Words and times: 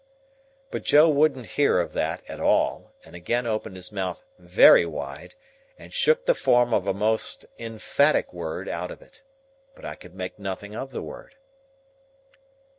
But 0.71 0.81
Joe 0.81 1.07
wouldn't 1.09 1.45
hear 1.45 1.79
of 1.79 1.93
that, 1.93 2.27
at 2.27 2.39
all, 2.39 2.91
and 3.05 3.15
again 3.15 3.45
opened 3.45 3.75
his 3.75 3.91
mouth 3.91 4.23
very 4.39 4.83
wide, 4.83 5.35
and 5.77 5.93
shook 5.93 6.25
the 6.25 6.33
form 6.33 6.73
of 6.73 6.87
a 6.87 6.91
most 6.95 7.45
emphatic 7.59 8.33
word 8.33 8.67
out 8.67 8.89
of 8.89 9.03
it. 9.03 9.21
But 9.75 9.85
I 9.85 9.93
could 9.93 10.15
make 10.15 10.39
nothing 10.39 10.75
of 10.75 10.89
the 10.89 11.03
word. 11.03 11.35